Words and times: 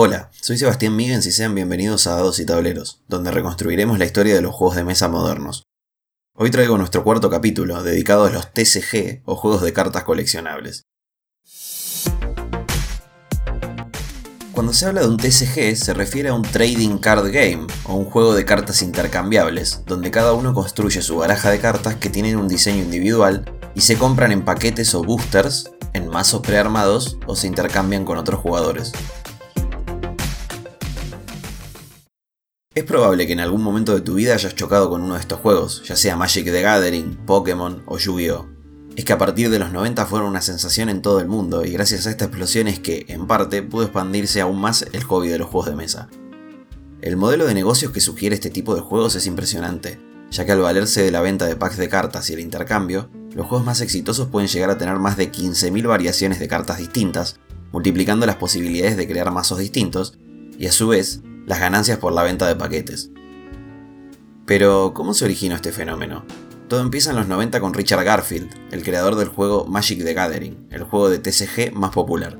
Hola, 0.00 0.30
soy 0.40 0.56
Sebastián 0.56 0.94
Miguens 0.94 1.26
y 1.26 1.32
sean 1.32 1.56
bienvenidos 1.56 2.06
a 2.06 2.12
Dados 2.12 2.38
y 2.38 2.46
Tableros, 2.46 3.02
donde 3.08 3.32
reconstruiremos 3.32 3.98
la 3.98 4.04
historia 4.04 4.32
de 4.32 4.40
los 4.40 4.54
juegos 4.54 4.76
de 4.76 4.84
mesa 4.84 5.08
modernos. 5.08 5.64
Hoy 6.36 6.52
traigo 6.52 6.78
nuestro 6.78 7.02
cuarto 7.02 7.28
capítulo, 7.30 7.82
dedicado 7.82 8.26
a 8.26 8.30
los 8.30 8.52
TCG 8.52 9.22
o 9.24 9.34
juegos 9.34 9.60
de 9.62 9.72
cartas 9.72 10.04
coleccionables. 10.04 10.84
Cuando 14.52 14.72
se 14.72 14.86
habla 14.86 15.00
de 15.00 15.08
un 15.08 15.16
TCG 15.16 15.74
se 15.74 15.94
refiere 15.94 16.28
a 16.28 16.34
un 16.34 16.42
trading 16.42 16.98
card 16.98 17.32
game 17.32 17.66
o 17.82 17.96
un 17.96 18.04
juego 18.04 18.36
de 18.36 18.44
cartas 18.44 18.82
intercambiables, 18.82 19.82
donde 19.84 20.12
cada 20.12 20.32
uno 20.32 20.54
construye 20.54 21.02
su 21.02 21.16
baraja 21.16 21.50
de 21.50 21.58
cartas 21.58 21.96
que 21.96 22.08
tienen 22.08 22.36
un 22.36 22.46
diseño 22.46 22.84
individual 22.84 23.52
y 23.74 23.80
se 23.80 23.98
compran 23.98 24.30
en 24.30 24.44
paquetes 24.44 24.94
o 24.94 25.02
boosters, 25.02 25.72
en 25.92 26.06
mazos 26.06 26.42
prearmados 26.42 27.18
o 27.26 27.34
se 27.34 27.48
intercambian 27.48 28.04
con 28.04 28.16
otros 28.16 28.38
jugadores. 28.38 28.92
Es 32.78 32.84
probable 32.84 33.26
que 33.26 33.32
en 33.32 33.40
algún 33.40 33.64
momento 33.64 33.92
de 33.92 34.02
tu 34.02 34.14
vida 34.14 34.34
hayas 34.34 34.54
chocado 34.54 34.88
con 34.88 35.02
uno 35.02 35.14
de 35.14 35.20
estos 35.20 35.40
juegos, 35.40 35.82
ya 35.84 35.96
sea 35.96 36.14
Magic 36.14 36.44
the 36.44 36.62
Gathering, 36.62 37.16
Pokémon 37.26 37.82
o 37.86 37.98
Yu-Gi-Oh! 37.98 38.46
Es 38.94 39.04
que 39.04 39.12
a 39.12 39.18
partir 39.18 39.50
de 39.50 39.58
los 39.58 39.72
90 39.72 40.06
fueron 40.06 40.28
una 40.28 40.40
sensación 40.40 40.88
en 40.88 41.02
todo 41.02 41.18
el 41.18 41.26
mundo 41.26 41.64
y 41.64 41.72
gracias 41.72 42.06
a 42.06 42.10
esta 42.10 42.26
explosión 42.26 42.68
es 42.68 42.78
que, 42.78 43.04
en 43.08 43.26
parte, 43.26 43.64
pudo 43.64 43.82
expandirse 43.82 44.40
aún 44.40 44.60
más 44.60 44.86
el 44.92 45.02
hobby 45.02 45.26
de 45.26 45.38
los 45.38 45.48
juegos 45.48 45.70
de 45.70 45.74
mesa. 45.74 46.08
El 47.00 47.16
modelo 47.16 47.46
de 47.46 47.54
negocios 47.54 47.90
que 47.90 48.00
sugiere 48.00 48.36
este 48.36 48.48
tipo 48.48 48.76
de 48.76 48.80
juegos 48.80 49.16
es 49.16 49.26
impresionante, 49.26 49.98
ya 50.30 50.44
que 50.44 50.52
al 50.52 50.60
valerse 50.60 51.02
de 51.02 51.10
la 51.10 51.20
venta 51.20 51.46
de 51.46 51.56
packs 51.56 51.78
de 51.78 51.88
cartas 51.88 52.30
y 52.30 52.34
el 52.34 52.40
intercambio, 52.40 53.10
los 53.34 53.48
juegos 53.48 53.66
más 53.66 53.80
exitosos 53.80 54.28
pueden 54.28 54.48
llegar 54.48 54.70
a 54.70 54.78
tener 54.78 55.00
más 55.00 55.16
de 55.16 55.32
15.000 55.32 55.84
variaciones 55.88 56.38
de 56.38 56.46
cartas 56.46 56.78
distintas, 56.78 57.40
multiplicando 57.72 58.24
las 58.24 58.36
posibilidades 58.36 58.96
de 58.96 59.08
crear 59.08 59.32
mazos 59.32 59.58
distintos, 59.58 60.16
y 60.56 60.66
a 60.66 60.72
su 60.72 60.86
vez, 60.86 61.22
las 61.48 61.60
ganancias 61.60 61.98
por 61.98 62.12
la 62.12 62.22
venta 62.22 62.46
de 62.46 62.56
paquetes. 62.56 63.10
Pero, 64.44 64.92
¿cómo 64.94 65.14
se 65.14 65.24
originó 65.24 65.54
este 65.54 65.72
fenómeno? 65.72 66.24
Todo 66.68 66.82
empieza 66.82 67.10
en 67.10 67.16
los 67.16 67.26
90 67.26 67.58
con 67.60 67.72
Richard 67.72 68.04
Garfield, 68.04 68.50
el 68.70 68.82
creador 68.82 69.16
del 69.16 69.28
juego 69.28 69.64
Magic 69.64 70.04
the 70.04 70.12
Gathering, 70.12 70.68
el 70.70 70.82
juego 70.82 71.08
de 71.08 71.18
TCG 71.18 71.72
más 71.72 71.90
popular. 71.92 72.38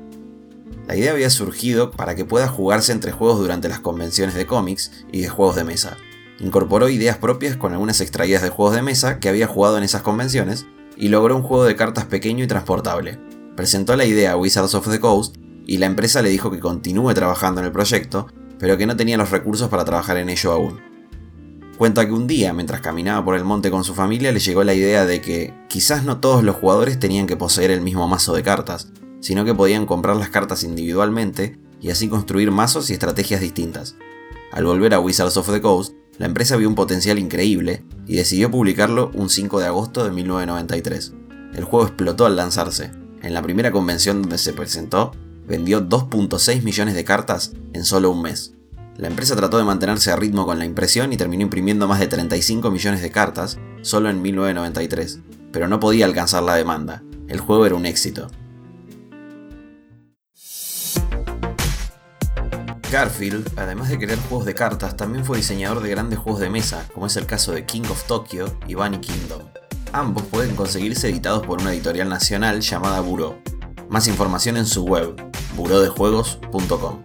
La 0.87 0.95
idea 0.95 1.11
había 1.11 1.31
surgido 1.31 1.89
para 1.89 2.15
que 2.15 2.23
pueda 2.23 2.47
jugarse 2.47 2.91
entre 2.91 3.11
juegos 3.11 3.39
durante 3.39 3.67
las 3.67 3.79
convenciones 3.79 4.35
de 4.35 4.45
cómics 4.45 4.91
y 5.11 5.21
de 5.21 5.29
juegos 5.29 5.55
de 5.55 5.63
mesa. 5.63 5.97
Incorporó 6.39 6.87
ideas 6.87 7.17
propias 7.17 7.57
con 7.57 7.73
algunas 7.73 8.01
extraídas 8.01 8.43
de 8.43 8.49
juegos 8.49 8.75
de 8.75 8.83
mesa 8.83 9.19
que 9.19 9.29
había 9.29 9.47
jugado 9.47 9.79
en 9.79 9.83
esas 9.83 10.03
convenciones 10.03 10.67
y 10.95 11.07
logró 11.07 11.35
un 11.35 11.43
juego 11.43 11.65
de 11.65 11.75
cartas 11.75 12.05
pequeño 12.05 12.43
y 12.43 12.47
transportable. 12.47 13.19
Presentó 13.55 13.95
la 13.95 14.05
idea 14.05 14.33
a 14.33 14.37
Wizards 14.37 14.75
of 14.75 14.87
the 14.87 14.99
Coast 14.99 15.37
y 15.65 15.77
la 15.77 15.87
empresa 15.87 16.21
le 16.21 16.29
dijo 16.29 16.51
que 16.51 16.59
continúe 16.59 17.13
trabajando 17.15 17.61
en 17.61 17.65
el 17.65 17.71
proyecto, 17.71 18.27
pero 18.59 18.77
que 18.77 18.85
no 18.85 18.95
tenía 18.95 19.17
los 19.17 19.31
recursos 19.31 19.69
para 19.69 19.85
trabajar 19.85 20.17
en 20.17 20.29
ello 20.29 20.51
aún. 20.51 20.79
Cuenta 21.77 22.05
que 22.05 22.11
un 22.11 22.27
día, 22.27 22.53
mientras 22.53 22.81
caminaba 22.81 23.23
por 23.23 23.35
el 23.35 23.45
monte 23.45 23.71
con 23.71 23.85
su 23.85 23.95
familia, 23.95 24.33
le 24.33 24.39
llegó 24.41 24.63
la 24.65 24.73
idea 24.73 25.05
de 25.05 25.21
que 25.21 25.53
quizás 25.69 26.03
no 26.03 26.19
todos 26.19 26.43
los 26.43 26.57
jugadores 26.57 26.99
tenían 26.99 27.25
que 27.25 27.37
poseer 27.37 27.71
el 27.71 27.79
mismo 27.79 28.05
mazo 28.07 28.33
de 28.33 28.43
cartas, 28.43 28.91
sino 29.21 29.45
que 29.45 29.55
podían 29.55 29.85
comprar 29.85 30.17
las 30.17 30.29
cartas 30.29 30.63
individualmente 30.63 31.57
y 31.79 31.89
así 31.89 32.09
construir 32.09 32.51
mazos 32.51 32.89
y 32.89 32.93
estrategias 32.93 33.39
distintas. 33.39 33.95
Al 34.51 34.65
volver 34.65 34.93
a 34.93 34.99
Wizards 34.99 35.37
of 35.37 35.49
the 35.49 35.61
Coast, 35.61 35.93
la 36.17 36.25
empresa 36.25 36.57
vio 36.57 36.67
un 36.67 36.75
potencial 36.75 37.17
increíble 37.17 37.85
y 38.05 38.17
decidió 38.17 38.51
publicarlo 38.51 39.09
un 39.13 39.29
5 39.29 39.61
de 39.61 39.67
agosto 39.67 40.03
de 40.03 40.11
1993. 40.11 41.13
El 41.53 41.63
juego 41.63 41.85
explotó 41.85 42.25
al 42.25 42.35
lanzarse. 42.35 42.91
En 43.21 43.33
la 43.33 43.41
primera 43.41 43.71
convención 43.71 44.21
donde 44.21 44.37
se 44.37 44.51
presentó, 44.51 45.13
vendió 45.49 45.81
2.6 45.81 46.63
millones 46.63 46.93
de 46.93 47.03
cartas 47.03 47.53
en 47.73 47.83
solo 47.83 48.11
un 48.11 48.21
mes. 48.21 48.53
La 48.95 49.07
empresa 49.07 49.35
trató 49.35 49.57
de 49.57 49.63
mantenerse 49.63 50.11
a 50.11 50.15
ritmo 50.15 50.45
con 50.45 50.59
la 50.59 50.65
impresión 50.65 51.11
y 51.11 51.17
terminó 51.17 51.43
imprimiendo 51.43 51.87
más 51.87 51.99
de 51.99 52.07
35 52.07 52.69
millones 52.69 53.01
de 53.01 53.11
cartas 53.11 53.57
solo 53.81 54.09
en 54.09 54.21
1993, 54.21 55.19
pero 55.51 55.67
no 55.67 55.79
podía 55.79 56.05
alcanzar 56.05 56.43
la 56.43 56.55
demanda. 56.55 57.01
El 57.27 57.39
juego 57.39 57.65
era 57.65 57.75
un 57.75 57.85
éxito. 57.85 58.29
Garfield, 62.91 63.53
además 63.55 63.89
de 63.89 63.99
crear 63.99 64.19
juegos 64.19 64.45
de 64.45 64.55
cartas, 64.55 64.97
también 64.97 65.23
fue 65.23 65.37
diseñador 65.37 65.81
de 65.81 65.89
grandes 65.89 66.19
juegos 66.19 66.41
de 66.41 66.49
mesa, 66.49 66.87
como 66.93 67.05
es 67.05 67.15
el 67.17 67.27
caso 67.27 67.51
de 67.51 67.65
King 67.65 67.83
of 67.89 68.03
Tokyo 68.05 68.47
y 68.67 68.73
Bunny 68.73 68.99
Kingdom. 68.99 69.43
Ambos 69.93 70.23
pueden 70.23 70.55
conseguirse 70.55 71.09
editados 71.09 71.45
por 71.45 71.61
una 71.61 71.71
editorial 71.71 72.09
nacional 72.09 72.61
llamada 72.61 72.99
Buró. 73.01 73.39
Más 73.89 74.07
información 74.07 74.57
en 74.57 74.65
su 74.65 74.85
web, 74.85 75.28
burodejuegos.com. 75.59 77.03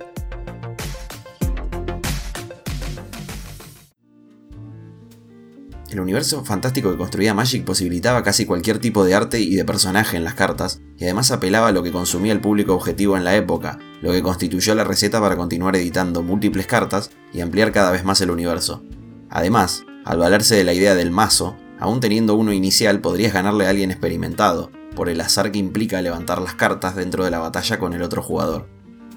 El 5.91 6.01
universo 6.01 6.45
fantástico 6.45 6.91
que 6.91 6.97
construía 6.97 7.35
Magic 7.35 7.65
posibilitaba 7.65 8.25
casi 8.25 8.47
cualquier 8.47 8.81
tipo 8.81 9.05
de 9.05 9.15
arte 9.15 9.39
y 9.39 9.55
de 9.55 9.65
personaje 9.65 10.17
en 10.17 10.25
las 10.25 10.35
cartas, 10.35 10.81
y 10.97 11.05
además 11.05 11.31
apelaba 11.31 11.69
a 11.69 11.73
lo 11.73 11.85
que 11.85 11.93
consumía 11.93 12.33
el 12.33 12.41
público 12.41 12.75
objetivo 12.75 13.17
en 13.17 13.23
la 13.23 13.37
época, 13.37 13.79
lo 14.03 14.11
que 14.11 14.23
constituyó 14.23 14.75
la 14.75 14.83
receta 14.83 15.21
para 15.21 15.37
continuar 15.37 15.77
editando 15.77 16.23
múltiples 16.23 16.67
cartas 16.67 17.11
y 17.33 17.43
ampliar 17.43 17.71
cada 17.71 17.93
vez 17.93 18.05
más 18.05 18.21
el 18.21 18.33
universo. 18.33 18.83
Además, 19.31 19.85
al 20.05 20.19
valerse 20.19 20.57
de 20.57 20.65
la 20.65 20.75
idea 20.75 20.97
del 20.97 21.13
mazo, 21.13 21.57
aún 21.79 22.01
teniendo 22.01 22.35
uno 22.35 22.53
inicial 22.53 23.01
podrías 23.01 23.33
ganarle 23.33 23.67
a 23.67 23.71
alguien 23.71 23.93
experimentado, 23.93 24.73
por 24.95 25.09
el 25.09 25.21
azar 25.21 25.53
que 25.53 25.59
implica 25.59 26.03
levantar 26.03 26.41
las 26.41 26.55
cartas 26.55 26.97
dentro 26.97 27.25
de 27.25 27.31
la 27.31 27.39
batalla 27.39 27.79
con 27.79 27.93
el 27.93 28.03
otro 28.03 28.23
jugador. 28.23 28.67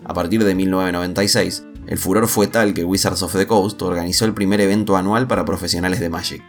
A 0.03 0.13
partir 0.13 0.43
de 0.43 0.55
1996, 0.55 1.65
el 1.87 1.97
furor 1.97 2.27
fue 2.27 2.47
tal 2.47 2.73
que 2.73 2.83
Wizards 2.83 3.23
of 3.23 3.35
the 3.35 3.47
Coast 3.47 3.81
organizó 3.81 4.25
el 4.25 4.33
primer 4.33 4.61
evento 4.61 4.97
anual 4.97 5.27
para 5.27 5.45
profesionales 5.45 5.99
de 5.99 6.09
Magic. 6.09 6.43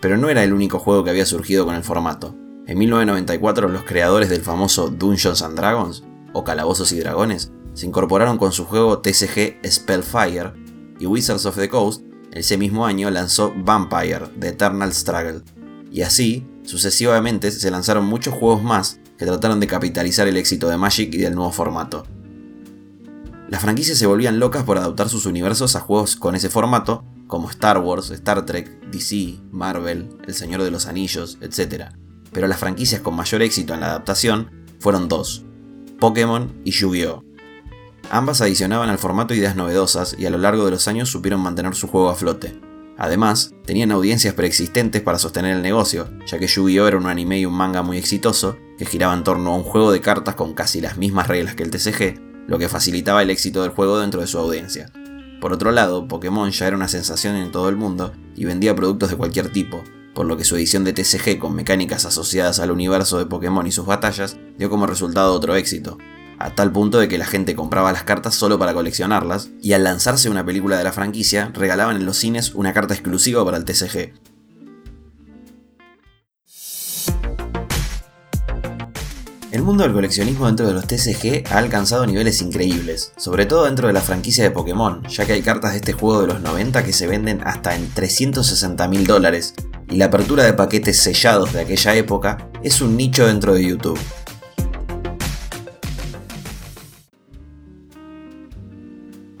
Pero 0.00 0.16
no 0.16 0.28
era 0.28 0.44
el 0.44 0.52
único 0.52 0.78
juego 0.78 1.04
que 1.04 1.10
había 1.10 1.26
surgido 1.26 1.64
con 1.64 1.74
el 1.74 1.84
formato. 1.84 2.34
En 2.66 2.78
1994 2.78 3.68
los 3.68 3.84
creadores 3.84 4.28
del 4.28 4.42
famoso 4.42 4.90
Dungeons 4.90 5.42
and 5.42 5.56
Dragons, 5.56 6.04
o 6.32 6.44
Calabozos 6.44 6.92
y 6.92 7.00
Dragones, 7.00 7.52
se 7.72 7.86
incorporaron 7.86 8.38
con 8.38 8.52
su 8.52 8.64
juego 8.64 8.98
TCG 8.98 9.60
Spellfire, 9.64 10.52
y 11.00 11.06
Wizards 11.06 11.46
of 11.46 11.56
the 11.56 11.68
Coast 11.68 12.02
ese 12.32 12.58
mismo 12.58 12.84
año 12.84 13.10
lanzó 13.10 13.54
Vampire, 13.56 14.26
The 14.38 14.48
Eternal 14.48 14.92
Struggle. 14.92 15.42
Y 15.90 16.02
así, 16.02 16.46
Sucesivamente 16.68 17.50
se 17.50 17.70
lanzaron 17.70 18.04
muchos 18.04 18.34
juegos 18.34 18.62
más 18.62 19.00
que 19.16 19.24
trataron 19.24 19.58
de 19.58 19.66
capitalizar 19.66 20.28
el 20.28 20.36
éxito 20.36 20.68
de 20.68 20.76
Magic 20.76 21.14
y 21.14 21.16
del 21.16 21.34
nuevo 21.34 21.50
formato. 21.50 22.06
Las 23.48 23.62
franquicias 23.62 23.96
se 23.96 24.04
volvían 24.04 24.38
locas 24.38 24.64
por 24.64 24.76
adaptar 24.76 25.08
sus 25.08 25.24
universos 25.24 25.76
a 25.76 25.80
juegos 25.80 26.16
con 26.16 26.34
ese 26.34 26.50
formato, 26.50 27.06
como 27.26 27.48
Star 27.48 27.78
Wars, 27.78 28.10
Star 28.10 28.44
Trek, 28.44 28.68
DC, 28.90 29.38
Marvel, 29.50 30.10
El 30.26 30.34
Señor 30.34 30.62
de 30.62 30.70
los 30.70 30.84
Anillos, 30.84 31.38
etc. 31.40 31.86
Pero 32.32 32.46
las 32.48 32.58
franquicias 32.58 33.00
con 33.00 33.16
mayor 33.16 33.40
éxito 33.40 33.72
en 33.72 33.80
la 33.80 33.86
adaptación 33.86 34.50
fueron 34.78 35.08
dos, 35.08 35.46
Pokémon 35.98 36.52
y 36.66 36.72
Yu-Gi-Oh! 36.72 37.24
Ambas 38.10 38.42
adicionaban 38.42 38.90
al 38.90 38.98
formato 38.98 39.32
ideas 39.32 39.56
novedosas 39.56 40.16
y 40.18 40.26
a 40.26 40.30
lo 40.30 40.36
largo 40.36 40.66
de 40.66 40.72
los 40.72 40.86
años 40.86 41.08
supieron 41.08 41.40
mantener 41.40 41.74
su 41.74 41.88
juego 41.88 42.10
a 42.10 42.14
flote. 42.14 42.60
Además, 42.98 43.54
tenían 43.64 43.92
audiencias 43.92 44.34
preexistentes 44.34 45.00
para 45.02 45.20
sostener 45.20 45.56
el 45.56 45.62
negocio, 45.62 46.10
ya 46.26 46.38
que 46.40 46.48
Yu-Gi-Oh 46.48 46.88
era 46.88 46.96
un 46.96 47.06
anime 47.06 47.38
y 47.38 47.46
un 47.46 47.54
manga 47.54 47.82
muy 47.82 47.96
exitoso, 47.96 48.58
que 48.76 48.86
giraba 48.86 49.14
en 49.14 49.22
torno 49.22 49.50
a 49.50 49.56
un 49.56 49.62
juego 49.62 49.92
de 49.92 50.00
cartas 50.00 50.34
con 50.34 50.52
casi 50.52 50.80
las 50.80 50.98
mismas 50.98 51.28
reglas 51.28 51.54
que 51.54 51.62
el 51.62 51.70
TCG, 51.70 52.20
lo 52.48 52.58
que 52.58 52.68
facilitaba 52.68 53.22
el 53.22 53.30
éxito 53.30 53.62
del 53.62 53.70
juego 53.70 54.00
dentro 54.00 54.20
de 54.20 54.26
su 54.26 54.36
audiencia. 54.36 54.90
Por 55.40 55.52
otro 55.52 55.70
lado, 55.70 56.08
Pokémon 56.08 56.50
ya 56.50 56.66
era 56.66 56.76
una 56.76 56.88
sensación 56.88 57.36
en 57.36 57.52
todo 57.52 57.68
el 57.68 57.76
mundo 57.76 58.12
y 58.34 58.44
vendía 58.44 58.74
productos 58.74 59.10
de 59.10 59.16
cualquier 59.16 59.52
tipo, 59.52 59.84
por 60.12 60.26
lo 60.26 60.36
que 60.36 60.42
su 60.42 60.56
edición 60.56 60.82
de 60.82 60.92
TCG 60.92 61.38
con 61.38 61.54
mecánicas 61.54 62.04
asociadas 62.04 62.58
al 62.58 62.72
universo 62.72 63.18
de 63.18 63.26
Pokémon 63.26 63.64
y 63.64 63.70
sus 63.70 63.86
batallas 63.86 64.36
dio 64.58 64.68
como 64.68 64.88
resultado 64.88 65.32
otro 65.32 65.54
éxito, 65.54 65.98
a 66.38 66.50
tal 66.50 66.72
punto 66.72 66.98
de 66.98 67.08
que 67.08 67.18
la 67.18 67.26
gente 67.26 67.54
compraba 67.54 67.92
las 67.92 68.04
cartas 68.04 68.34
solo 68.34 68.58
para 68.58 68.74
coleccionarlas, 68.74 69.50
y 69.62 69.72
al 69.72 69.84
lanzarse 69.84 70.30
una 70.30 70.44
película 70.44 70.78
de 70.78 70.84
la 70.84 70.92
franquicia, 70.92 71.50
regalaban 71.54 71.96
en 71.96 72.06
los 72.06 72.16
cines 72.16 72.54
una 72.54 72.72
carta 72.72 72.94
exclusiva 72.94 73.44
para 73.44 73.56
el 73.56 73.64
TCG. 73.64 74.12
El 79.50 79.62
mundo 79.62 79.82
del 79.82 79.94
coleccionismo 79.94 80.46
dentro 80.46 80.66
de 80.66 80.74
los 80.74 80.86
TCG 80.86 81.50
ha 81.50 81.56
alcanzado 81.56 82.06
niveles 82.06 82.42
increíbles, 82.42 83.12
sobre 83.16 83.46
todo 83.46 83.64
dentro 83.64 83.86
de 83.86 83.94
la 83.94 84.02
franquicia 84.02 84.44
de 84.44 84.50
Pokémon, 84.50 85.02
ya 85.08 85.24
que 85.24 85.32
hay 85.32 85.42
cartas 85.42 85.72
de 85.72 85.78
este 85.78 85.94
juego 85.94 86.20
de 86.20 86.26
los 86.26 86.42
90 86.42 86.84
que 86.84 86.92
se 86.92 87.06
venden 87.06 87.40
hasta 87.44 87.74
en 87.74 87.88
360 87.90 88.86
mil 88.88 89.06
dólares, 89.06 89.54
y 89.90 89.96
la 89.96 90.06
apertura 90.06 90.44
de 90.44 90.52
paquetes 90.52 90.98
sellados 90.98 91.54
de 91.54 91.62
aquella 91.62 91.94
época 91.94 92.50
es 92.62 92.82
un 92.82 92.96
nicho 92.96 93.26
dentro 93.26 93.54
de 93.54 93.64
YouTube. 93.64 93.98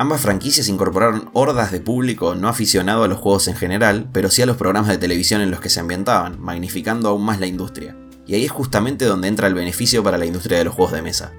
Ambas 0.00 0.20
franquicias 0.20 0.68
incorporaron 0.68 1.28
hordas 1.32 1.72
de 1.72 1.80
público 1.80 2.36
no 2.36 2.46
aficionado 2.46 3.02
a 3.02 3.08
los 3.08 3.18
juegos 3.18 3.48
en 3.48 3.56
general, 3.56 4.08
pero 4.12 4.30
sí 4.30 4.40
a 4.40 4.46
los 4.46 4.56
programas 4.56 4.90
de 4.90 4.96
televisión 4.96 5.40
en 5.40 5.50
los 5.50 5.60
que 5.60 5.70
se 5.70 5.80
ambientaban, 5.80 6.40
magnificando 6.40 7.08
aún 7.08 7.24
más 7.24 7.40
la 7.40 7.48
industria. 7.48 7.96
Y 8.24 8.34
ahí 8.34 8.44
es 8.44 8.52
justamente 8.52 9.06
donde 9.06 9.26
entra 9.26 9.48
el 9.48 9.54
beneficio 9.54 10.04
para 10.04 10.16
la 10.16 10.26
industria 10.26 10.58
de 10.58 10.64
los 10.64 10.74
juegos 10.74 10.92
de 10.92 11.02
mesa. 11.02 11.32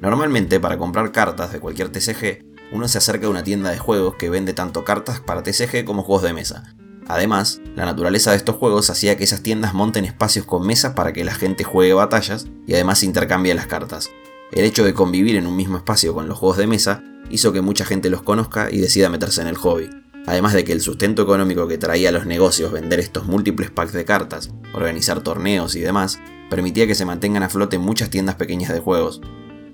Normalmente, 0.00 0.58
para 0.58 0.76
comprar 0.76 1.12
cartas 1.12 1.52
de 1.52 1.60
cualquier 1.60 1.90
TCG, 1.90 2.44
uno 2.72 2.88
se 2.88 2.98
acerca 2.98 3.28
a 3.28 3.30
una 3.30 3.44
tienda 3.44 3.70
de 3.70 3.78
juegos 3.78 4.16
que 4.16 4.28
vende 4.28 4.54
tanto 4.54 4.82
cartas 4.82 5.20
para 5.20 5.44
TCG 5.44 5.84
como 5.84 6.02
juegos 6.02 6.24
de 6.24 6.32
mesa. 6.32 6.74
Además, 7.06 7.60
la 7.76 7.84
naturaleza 7.84 8.32
de 8.32 8.38
estos 8.38 8.56
juegos 8.56 8.90
hacía 8.90 9.16
que 9.16 9.24
esas 9.24 9.42
tiendas 9.44 9.72
monten 9.72 10.04
espacios 10.04 10.46
con 10.46 10.66
mesas 10.66 10.94
para 10.94 11.12
que 11.12 11.24
la 11.24 11.34
gente 11.34 11.62
juegue 11.62 11.92
batallas 11.92 12.48
y 12.66 12.74
además 12.74 13.04
intercambie 13.04 13.54
las 13.54 13.68
cartas. 13.68 14.10
El 14.52 14.64
hecho 14.64 14.84
de 14.84 14.94
convivir 14.94 15.36
en 15.36 15.46
un 15.46 15.56
mismo 15.56 15.76
espacio 15.76 16.12
con 16.12 16.28
los 16.28 16.38
juegos 16.38 16.58
de 16.58 16.66
mesa 16.66 17.04
hizo 17.30 17.52
que 17.52 17.60
mucha 17.60 17.84
gente 17.84 18.10
los 18.10 18.22
conozca 18.22 18.68
y 18.70 18.78
decida 18.78 19.08
meterse 19.08 19.40
en 19.42 19.46
el 19.46 19.56
hobby. 19.56 19.88
Además 20.26 20.52
de 20.52 20.64
que 20.64 20.72
el 20.72 20.80
sustento 20.80 21.22
económico 21.22 21.68
que 21.68 21.78
traía 21.78 22.08
a 22.08 22.12
los 22.12 22.26
negocios 22.26 22.72
vender 22.72 22.98
estos 22.98 23.26
múltiples 23.26 23.70
packs 23.70 23.92
de 23.92 24.04
cartas, 24.04 24.50
organizar 24.74 25.22
torneos 25.22 25.76
y 25.76 25.80
demás, 25.80 26.18
permitía 26.50 26.86
que 26.86 26.94
se 26.96 27.04
mantengan 27.04 27.44
a 27.44 27.48
flote 27.48 27.78
muchas 27.78 28.10
tiendas 28.10 28.34
pequeñas 28.34 28.72
de 28.72 28.80
juegos. 28.80 29.20